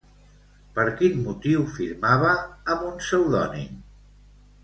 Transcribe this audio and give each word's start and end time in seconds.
Per 0.77 0.85
quin 1.01 1.19
motiu 1.25 1.65
firmava 1.75 2.33
amb 2.75 2.87
un 2.87 2.97
pseudònim? 3.05 3.79